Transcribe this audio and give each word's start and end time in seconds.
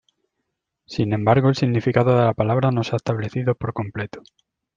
Sin 0.87 1.13
embargo, 1.13 1.47
el 1.49 1.55
significado 1.55 2.15
de 2.17 2.25
la 2.25 2.33
palabra 2.33 2.71
no 2.71 2.83
se 2.83 2.95
ha 2.95 2.97
establecido 2.97 3.53
por 3.53 3.71
completo. 3.71 4.23